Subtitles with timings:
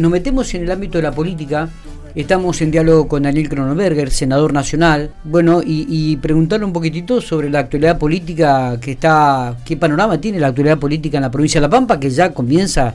[0.00, 1.68] Nos metemos en el ámbito de la política.
[2.14, 5.10] Estamos en diálogo con Daniel Cronenberger, senador nacional.
[5.24, 10.48] Bueno, y, preguntarle un poquitito sobre la actualidad política que está, qué panorama tiene la
[10.48, 12.94] actualidad política en la provincia de La Pampa, que ya comienza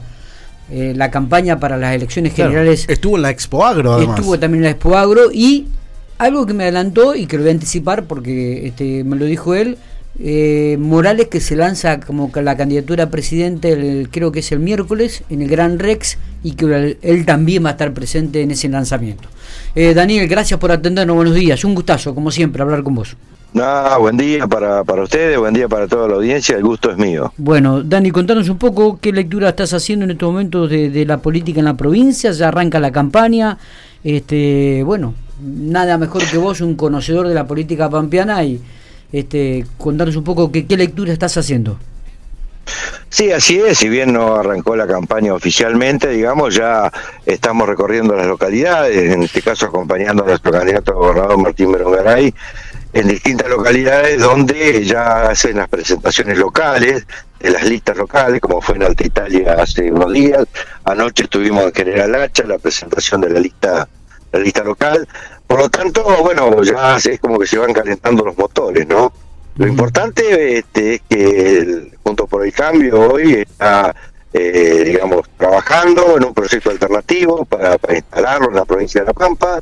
[0.68, 2.86] eh, la campaña para las elecciones generales.
[2.88, 4.18] Estuvo en la Expo Agro, además.
[4.18, 5.68] Estuvo también en la Expo Agro y
[6.18, 9.54] algo que me adelantó y que lo voy a anticipar porque este, me lo dijo
[9.54, 9.78] él,
[10.18, 15.22] eh, Morales que se lanza como la candidatura a presidente, creo que es el miércoles,
[15.28, 19.28] en el Gran Rex, y que él, también va a estar presente en ese lanzamiento.
[19.74, 23.16] Eh, Daniel, gracias por atendernos, buenos días, un gustazo, como siempre, hablar con vos.
[23.52, 26.98] No, buen día para, para ustedes, buen día para toda la audiencia, el gusto es
[26.98, 27.32] mío.
[27.38, 31.18] Bueno, Dani, contanos un poco qué lectura estás haciendo en estos momentos de, de la
[31.18, 33.56] política en la provincia, ya arranca la campaña,
[34.04, 38.60] este, bueno, nada mejor que vos, un conocedor de la política pampeana y
[39.12, 41.78] este, contarnos un poco qué, lectura estás haciendo.
[43.08, 46.92] Sí, así es, si bien no arrancó la campaña oficialmente, digamos, ya
[47.24, 52.34] estamos recorriendo las localidades, en este caso acompañando a nuestro candidato a gobernador Martín Berongaray,
[52.92, 57.06] en distintas localidades donde ya hacen las presentaciones locales,
[57.40, 60.46] de las listas locales, como fue en Alta Italia hace unos días.
[60.84, 63.88] Anoche estuvimos en General Hacha, la presentación de la lista,
[64.32, 65.06] la lista local.
[65.46, 69.12] Por lo tanto, bueno, ya es como que se van calentando los motores, ¿no?
[69.56, 73.94] Lo importante este, es que el, Junto por el Cambio hoy está,
[74.32, 79.60] eh, digamos, trabajando en un proyecto alternativo para, instalarlo en la provincia de La Pampa,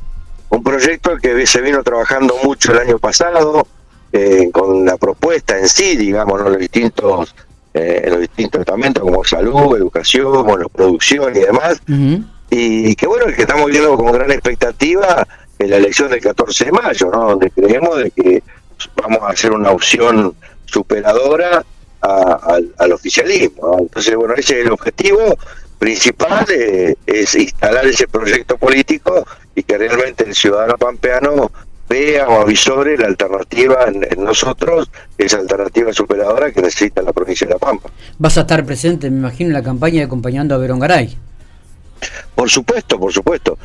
[0.51, 3.67] un proyecto que se vino trabajando mucho el año pasado
[4.13, 7.35] eh, con la propuesta en sí, digamos, en los distintos
[7.77, 11.83] eh, en los distintos estamentos como salud, educación, bueno, producción y demás,
[12.57, 15.27] y que bueno, el que estamos viendo con gran expectativa
[15.59, 17.31] en la elección del 14 de mayo, ¿no?
[17.31, 18.43] donde creemos de que
[19.03, 21.65] vamos a hacer una opción superadora
[22.01, 23.79] al oficialismo.
[23.81, 25.37] Entonces, bueno, ese es el objetivo
[25.79, 31.51] principal, eh, es instalar ese proyecto político y que realmente el ciudadano pampeano
[31.89, 37.55] vea o avisore la alternativa en, nosotros, esa alternativa superadora que necesita la provincia de
[37.55, 37.91] La Pampa.
[38.19, 41.17] Vas a estar presente, me imagino, en la campaña acompañando a Verón Garay.
[42.35, 43.59] Por supuesto, por supuesto.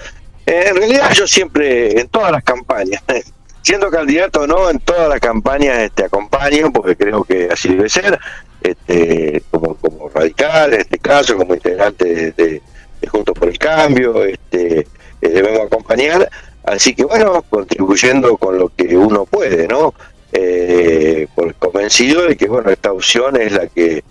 [0.46, 3.04] En realidad yo siempre, en todas las campañas,
[3.62, 7.90] siendo candidato o no, en todas las campañas este, acompaño, porque creo que así debe
[7.90, 8.20] ser,
[8.62, 12.62] este, como, como radical, en este caso, como integrante de,
[13.08, 14.86] Juntos por el Cambio, este, eh,
[15.22, 16.30] debemos acompañar,
[16.64, 19.94] así que bueno, contribuyendo con lo que uno puede, ¿no?
[20.34, 21.28] Eh,
[21.60, 24.04] convencido de que bueno, esta opción es la que,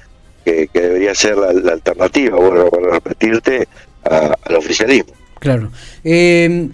[0.45, 3.69] que, debería ser la, alternativa, bueno, para repetirte,
[4.09, 5.13] al oficialismo.
[5.39, 5.71] Claro.
[6.05, 6.69] Eh,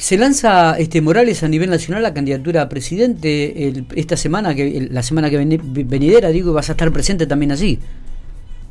[0.00, 5.02] se lanza este Morales a nivel nacional la candidatura a presidente esta semana, que la
[5.02, 7.78] semana que venidera, digo, vas a estar presente también allí.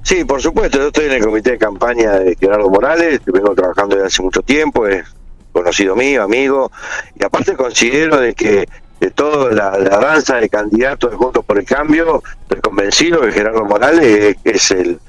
[0.02, 3.54] Sí, por supuesto, yo estoy en el comité de campaña de Gerardo Morales, que vengo
[3.54, 5.06] trabajando desde hace mucho tiempo, es
[5.52, 6.72] conocido mío, amigo,
[7.20, 8.68] y aparte considero de que
[9.00, 13.66] de toda la, danza de candidatos de Juntos por el Cambio, estoy convencido que Gerardo
[13.66, 15.00] Morales es el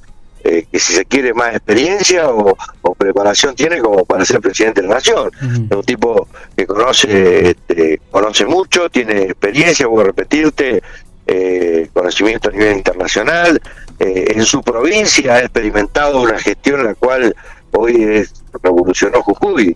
[0.43, 2.57] eh, que si se quiere más experiencia o,
[2.97, 5.31] preparación tiene como para ser presidente de la nación.
[5.71, 10.83] Es un tipo que conoce este, conoce mucho, tiene experiencia, voy a repetirte,
[11.27, 13.61] eh, conocimiento a nivel internacional.
[13.99, 17.35] Eh, en su provincia ha experimentado una gestión en la cual
[17.73, 18.23] hoy
[18.63, 19.75] revolucionó Jujuy.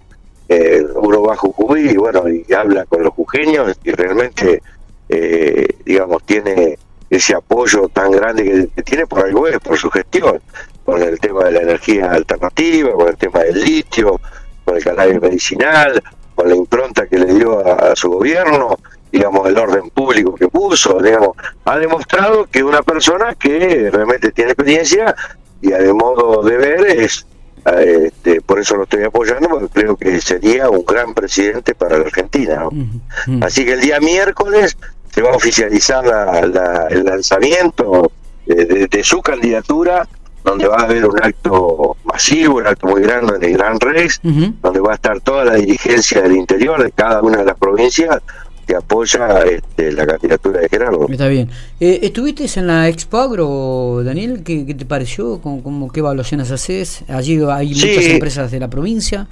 [0.97, 4.63] uno va a Jujuy y bueno, y habla con los jujeños y realmente,
[5.87, 6.79] digamos, tiene
[7.11, 10.41] ese apoyo tan grande que, tiene por algo es, por su gestión,
[10.85, 14.21] con el tema de la energía alternativa, con el tema del litio,
[14.65, 16.03] con el cannabis medicinal,
[16.35, 18.79] con la impronta que le dio a, su gobierno,
[19.13, 24.53] digamos, el orden público que puso, digamos, ha demostrado que una persona que realmente tiene
[24.53, 25.15] experiencia
[25.63, 27.27] y a de modo de ver es,
[27.65, 32.05] este, por eso lo estoy apoyando, porque creo que sería un gran presidente para la
[32.05, 32.69] Argentina.
[33.41, 34.77] Así que el día miércoles
[35.15, 36.05] se va a oficializar
[36.91, 38.11] el lanzamiento
[38.47, 40.09] de, su candidatura,
[40.43, 44.21] donde va a haber un acto masivo, un acto muy grande en el Gran Rex,
[44.23, 48.21] donde va a estar toda la dirigencia del interior de cada una de las provincias
[48.67, 51.07] que apoya este, la candidatura de Gerardo.
[51.09, 51.49] Está bien.
[51.79, 54.43] Eh, ¿Estuviste en la Expo Agro, Daniel?
[54.43, 55.41] ¿Qué, te pareció?
[55.41, 57.05] ¿Cómo, ¿Qué evaluaciones haces?
[57.09, 59.29] Allí hay muchas empresas de la provincia.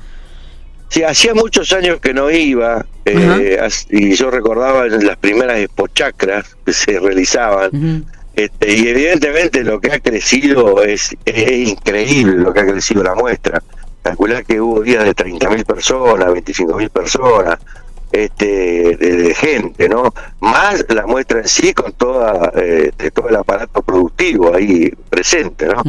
[0.92, 6.74] Sí, hacía muchos años que no iba eh, y yo recordaba las primeras expochacras que
[6.74, 8.04] se realizaban.
[8.36, 13.62] este, y evidentemente lo que ha crecido es, increíble, lo que ha crecido la muestra.
[14.02, 17.58] Calcular que hubo días de 30.000 personas, 25.000 personas,
[18.12, 20.12] este, de, gente, ¿no?
[20.40, 25.82] Más la muestra en sí con toda eh, todo el aparato productivo ahí presente, ¿no?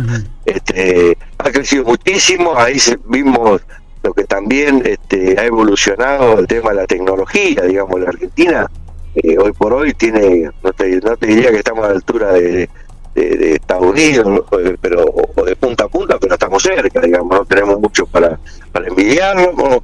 [0.45, 2.77] Este ha crecido muchísimo, ahí
[3.09, 3.61] vimos
[4.03, 8.69] lo que también este, ha evolucionado el tema de la tecnología, digamos, la Argentina
[9.15, 10.87] eh, hoy por hoy tiene, no te,
[11.27, 12.67] diría que estamos a la altura de,
[13.13, 14.43] de, Estados Unidos,
[14.81, 18.39] pero o de punta a punta, pero estamos cerca, digamos, no tenemos mucho para,
[18.71, 18.87] para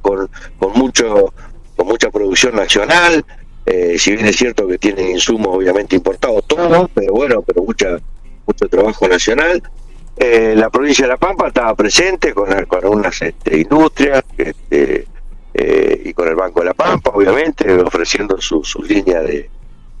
[0.02, 0.28] con,
[0.58, 1.32] con mucho
[1.76, 3.24] con mucha producción nacional,
[3.64, 7.98] eh, si bien es cierto que tienen insumos obviamente importados todos, pero bueno, pero mucha
[8.46, 9.62] mucho trabajo nacional.
[10.22, 15.06] Eh, la provincia de La Pampa estaba presente con, con algunas este, industrias este,
[15.54, 19.48] eh, y con el Banco de La Pampa, obviamente, ofreciendo su, su línea de,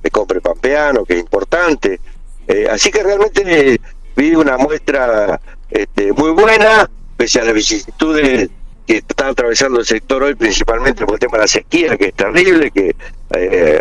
[0.02, 2.00] de compre pampeano, que es importante.
[2.70, 3.80] así que realmente
[4.14, 5.40] vi una muestra
[5.70, 8.50] este, muy buena, pese a las vicisitudes
[8.86, 12.14] que está atravesando el sector hoy, principalmente por el tema de la sequía, que es
[12.14, 12.94] terrible, que
[13.30, 13.80] eh,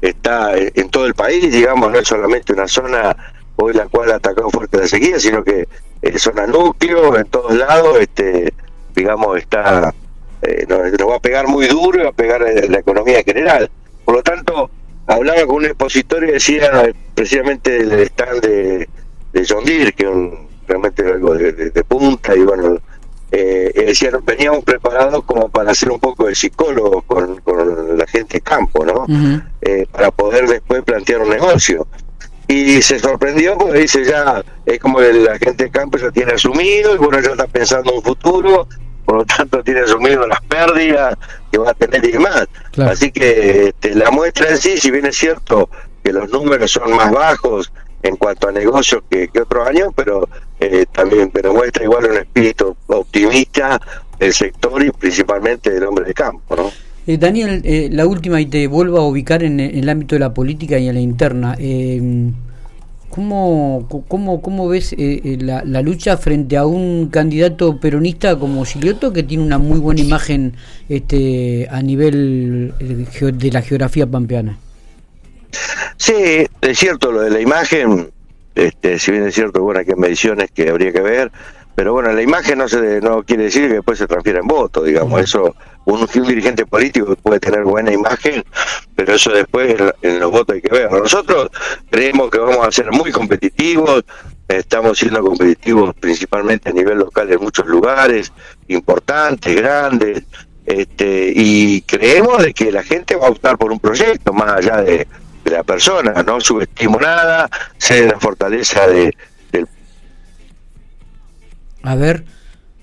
[0.00, 4.16] está en todo el país, digamos, no es solamente una zona hoy la cual ha
[4.16, 5.68] atacado fuerte la sequía, sino que
[6.02, 8.52] es zona núcleo, en todos lados, este
[8.94, 9.92] digamos, está
[10.42, 13.70] eh, nos, va a pegar muy duro y va a pegar la economía en general.
[14.04, 14.70] Por lo tanto,
[15.06, 18.88] hablaba con un expositor y decía precisamente el stand de,
[19.32, 22.78] de John Deere, que es realmente algo de punta, y bueno,
[23.36, 27.40] eh, decían, veníamos preparados como para hacer un poco de psicólogo con,
[27.98, 29.06] la gente de campo, ¿no?
[29.60, 31.86] Eh, para poder después plantear un negocio.
[32.54, 36.34] Y se sorprendió porque dice ya, es como que la gente de campo ya tiene
[36.34, 38.68] asumido y bueno, ya está pensando en un futuro,
[39.04, 41.16] por lo tanto tiene asumido las pérdidas
[41.50, 42.46] que va a tener y demás.
[42.78, 45.68] Así que este, la muestra en sí, si bien es cierto
[46.04, 47.72] que los números son más bajos
[48.04, 50.28] en cuanto a negocios que, que otros años, pero
[50.60, 53.80] eh, también pero muestra igual un espíritu optimista
[54.20, 56.70] del sector y principalmente del hombre de campo, ¿no?
[57.06, 60.32] Eh, Daniel, eh, la última y te vuelvo a ubicar en, el ámbito de la
[60.32, 61.54] política y en la interna.
[61.58, 62.00] Eh,
[63.14, 69.22] ¿cómo, cómo, ¿Cómo ves la, la, lucha frente a un candidato peronista como Silioto que
[69.22, 70.54] tiene una muy buena imagen
[70.88, 74.58] este, a nivel de la geografía pampeana?
[75.96, 78.10] Sí, es cierto lo de la imagen,
[78.56, 81.30] este, si bien es cierto, bueno, que mediciones que habría que ver,
[81.74, 84.82] pero bueno, la imagen no se no quiere decir que después se transfiera en voto,
[84.82, 85.54] digamos, eso
[85.84, 88.44] un, dirigente político puede tener buena imagen,
[88.94, 90.90] pero eso después en, los votos hay que ver.
[90.90, 91.50] Nosotros
[91.90, 94.04] creemos que vamos a ser muy competitivos,
[94.48, 98.32] estamos siendo competitivos principalmente a nivel local en muchos lugares
[98.68, 100.22] importantes, grandes,
[100.64, 104.80] este, y creemos de que la gente va a optar por un proyecto más allá
[104.80, 105.06] de
[105.44, 109.14] de la persona, no subestimo nada, sé la fortaleza de.
[111.84, 112.24] A ver,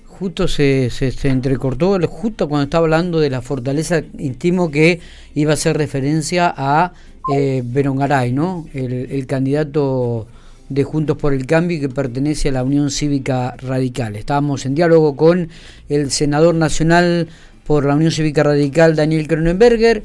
[0.06, 5.00] justo se, se, entrecortó, justo cuando estaba hablando de la fortaleza, intimo que
[5.34, 6.92] iba a hacer referencia a
[7.34, 8.68] eh, Berongaray, ¿no?
[8.72, 10.28] El, el candidato
[10.68, 14.14] de Juntos por el Cambio que pertenece a la Unión Cívica Radical.
[14.14, 15.48] Estábamos en diálogo con
[15.88, 17.26] el senador nacional
[17.66, 20.04] por la Unión Cívica Radical, Daniel Cronenberger.